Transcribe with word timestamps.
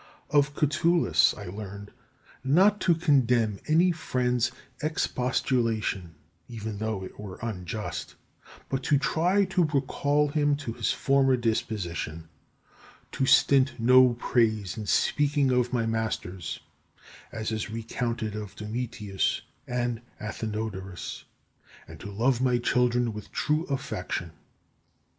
13. 0.29 0.39
Of 0.39 0.55
Catulus 0.55 1.35
I 1.37 1.45
learned 1.45 1.91
not 2.43 2.81
to 2.81 2.95
condemn 2.95 3.59
any 3.67 3.91
friend's 3.91 4.51
expostulation 4.81 6.15
even 6.49 6.79
though 6.79 7.03
it 7.03 7.19
were 7.19 7.37
unjust, 7.43 8.15
but 8.67 8.81
to 8.85 8.97
try 8.97 9.45
to 9.45 9.65
recall 9.65 10.29
him 10.29 10.55
to 10.55 10.73
his 10.73 10.91
former 10.91 11.37
disposition; 11.37 12.27
to 13.11 13.27
stint 13.27 13.79
no 13.79 14.13
praise 14.15 14.75
in 14.75 14.87
speaking 14.87 15.51
of 15.51 15.71
my 15.71 15.85
masters, 15.85 16.61
as 17.31 17.51
is 17.51 17.69
recounted 17.69 18.35
of 18.35 18.55
Domitius 18.55 19.43
and 19.67 20.01
Athenodorus; 20.19 21.25
and 21.87 21.99
to 21.99 22.09
love 22.09 22.41
my 22.41 22.57
children 22.57 23.13
with 23.13 23.31
true 23.31 23.65
affection. 23.65 24.31